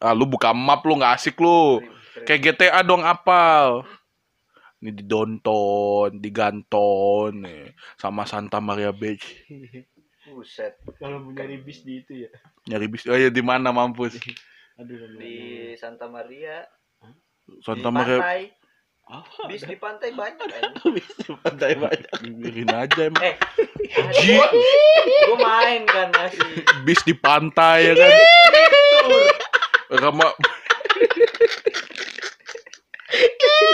Ah 0.00 0.12
lu 0.12 0.28
buka 0.28 0.52
map 0.52 0.84
lu 0.84 1.00
nggak 1.00 1.16
asik 1.16 1.40
lu. 1.40 1.80
Kayak 2.28 2.60
GTA 2.60 2.80
dong 2.84 3.04
apal. 3.04 3.88
Ini 4.80 4.96
didonton, 4.96 6.16
diganton 6.16 7.44
nih 7.44 7.76
sama 8.00 8.24
Santa 8.24 8.60
Maria 8.60 8.92
Beach. 8.92 9.24
Buset. 10.30 10.76
kalau 11.00 11.18
mau 11.26 11.32
nyari 11.32 11.58
bis 11.58 11.82
di 11.82 12.04
itu 12.04 12.28
ya. 12.28 12.30
Nyari 12.68 12.86
bis. 12.86 13.02
Oh 13.08 13.16
ya 13.16 13.32
di 13.32 13.42
mana 13.42 13.72
mampus? 13.72 14.14
Aduh, 14.80 14.96
aduh, 14.96 15.20
Di 15.20 15.36
Santa 15.76 16.08
Maria. 16.08 16.64
Santa 17.60 17.92
di 17.92 17.92
Maria 17.92 18.18
pantai. 18.24 18.48
Oh, 19.10 19.26
Bis 19.50 19.66
di 19.66 19.74
pantai 19.74 20.14
banyak 20.14 20.38
kan. 20.54 20.70
bis 20.94 21.02
di 21.18 21.34
pantai 21.34 21.74
banyak. 21.74 22.10
biarin 22.22 22.70
aja 22.70 23.10
emang. 23.10 23.22
Eh, 23.26 23.34
Ji, 24.14 24.38
gue 24.38 25.34
main 25.36 25.82
kan 25.82 26.14
masih. 26.14 26.46
bis 26.86 27.02
di 27.02 27.10
pantai 27.12 27.90
ya 27.90 27.94
kan. 27.98 28.10
Sama 29.98 30.30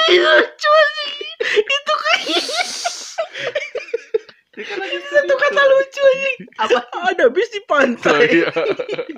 Lucu 0.09 0.73
sih. 0.97 1.11
Itu 1.61 1.93
kan 1.93 2.19
Itu 5.21 5.35
kata 5.37 5.63
lucu 5.69 6.01
aja. 6.03 6.29
Apa? 6.65 6.81
Ada 7.13 7.25
bis 7.29 7.49
di 7.53 7.61
pantai. 7.69 8.25
Iya. 8.33 8.49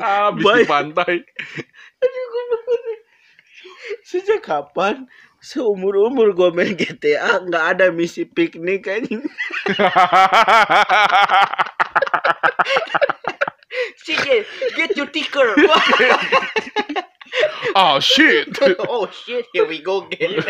Ah, 0.03 0.29
bis 0.35 0.43
di 0.43 0.67
pantai. 0.67 1.15
Sejak 4.03 4.43
kapan 4.43 5.07
seumur-umur 5.39 6.35
gue 6.35 6.51
main 6.51 6.75
GTA 6.75 7.47
nggak 7.47 7.79
ada 7.79 7.95
misi 7.95 8.27
piknik 8.27 8.91
anjing. 8.91 9.23
Shit, 14.05 14.25
get, 14.25 14.47
get 14.77 14.97
your 14.97 15.07
ticker. 15.07 15.55
oh 17.77 18.01
shit. 18.01 18.49
oh 18.89 19.09
shit, 19.13 19.45
here 19.53 19.69
we 19.69 19.83
go 19.83 20.07
again. 20.07 20.41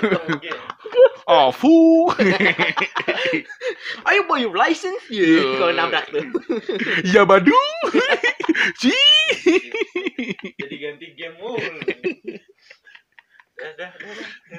Oh 1.26 1.50
fu. 1.50 2.06
Ayo 4.06 4.22
bawa 4.30 4.38
your 4.38 4.54
license. 4.54 5.02
Iya. 5.10 5.58
Kalau 5.58 5.74
nabrak 5.74 6.06
tuh. 6.14 6.22
ya 7.10 7.26
badu. 7.26 7.58
Ci. 8.78 8.94
Jadi 10.56 10.76
ganti 10.78 11.06
game 11.18 11.34
mulu. 11.42 11.58
Dah, 13.58 13.74
dah, 13.74 13.90
dah, 13.90 14.14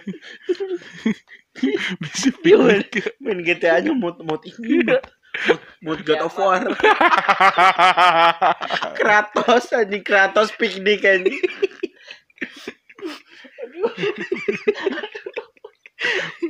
dah. 0.10 1.14
Bis 2.00 2.24
Iya, 2.44 2.44
piknik. 2.44 2.92
Main 3.20 3.40
GTA 3.44 3.80
nya 3.84 3.94
mod 3.94 4.20
mod 4.24 4.42
ini. 4.46 4.84
Mod, 5.46 5.60
mod 5.84 6.00
God 6.06 6.22
of 6.26 6.36
War. 6.38 6.62
Kratos 9.00 9.72
anjing 9.72 10.04
Kratos 10.04 10.52
piknik 10.56 11.04
anjing. 11.06 11.40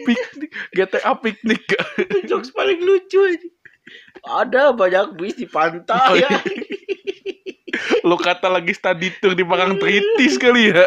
piknik. 0.06 0.52
GTA 0.76 1.12
piknik. 1.20 1.64
Jokes 2.30 2.52
paling 2.54 2.80
lucu 2.82 3.20
anjing. 3.26 3.54
Ada 4.22 4.70
banyak 4.76 5.18
bis 5.18 5.34
di 5.36 5.50
Oh, 5.50 5.52
pantai 5.52 6.22
ya. 6.22 6.30
iya. 6.30 6.38
Lo 8.06 8.18
kata 8.18 8.50
lagi 8.50 8.74
study 8.74 9.10
tour 9.22 9.34
di 9.34 9.46
Parang 9.46 9.78
Tritis 9.78 10.38
kali 10.38 10.74
ya. 10.74 10.86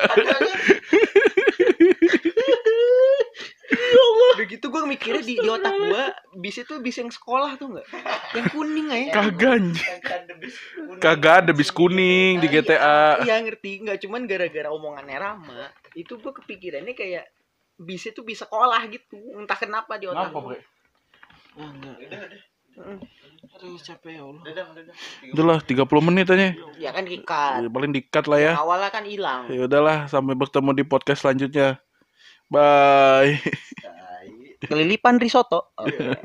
Udah 4.37 4.46
gitu 4.48 4.66
gue 4.72 4.82
mikirnya 4.88 5.22
di, 5.24 5.35
di 5.40 5.48
otak 5.48 5.74
gue 5.76 6.04
bis 6.40 6.56
itu 6.61 6.74
bis 6.80 6.96
yang 6.98 7.11
sekolah 7.12 7.56
tuh 7.61 7.76
nggak? 7.76 7.87
Yang 8.37 8.46
kuning 8.52 8.88
aja. 8.88 9.12
Kagak 9.12 9.52
anjing. 9.61 9.88
Kagak 10.02 10.14
ada 10.24 10.35
bis 10.37 10.56
kuning. 10.61 11.00
Kagak 11.00 11.35
ada 11.35 11.52
bis 11.52 11.70
kuning 11.70 12.32
di 12.40 12.46
GTA. 12.48 13.00
Iya 13.24 13.35
ngerti, 13.44 13.72
nggak 13.85 13.98
cuman 14.04 14.20
gara-gara 14.24 14.68
omongannya 14.72 15.16
Rama, 15.20 15.62
itu 15.96 16.16
gue 16.16 16.32
kepikirannya 16.32 16.94
kayak 16.96 17.24
bis 17.76 18.04
itu 18.08 18.20
bisa 18.22 18.46
sekolah 18.46 18.80
gitu, 18.88 19.18
entah 19.37 19.58
kenapa 19.58 19.98
di 19.98 20.06
otak. 20.06 20.30
Bre? 20.32 20.61
Ah, 21.56 21.68
enggak. 21.68 21.96
Udah, 22.08 22.20
udah. 22.24 22.40
Aduh 23.52 23.76
capek 23.76 24.16
ya 24.16 24.22
Allah. 24.24 24.40
Udah, 24.40 24.52
dah, 24.54 24.64
udah, 24.72 24.82
dah. 24.88 24.96
Udah 25.35 25.44
lah 25.44 25.58
30 25.61 26.08
menit 26.08 26.26
aja. 26.32 26.56
Ya 26.80 26.90
kan 26.94 27.04
dikat. 27.04 27.61
Ya, 27.61 27.68
paling 27.68 27.92
dikat 27.92 28.24
lah 28.24 28.40
ya. 28.40 28.52
Awalnya 28.56 28.88
kan 28.88 29.04
hilang. 29.04 29.50
Ya 29.52 29.68
udahlah 29.68 30.08
sampai 30.08 30.32
bertemu 30.32 30.70
di 30.72 30.85
podcast 30.88 31.26
selanjutnya. 31.26 31.76
Bye. 32.52 33.40
Tai. 33.80 34.28
Kelilipan 34.60 35.16
risotto. 35.18 35.72
Oke. 35.82 36.20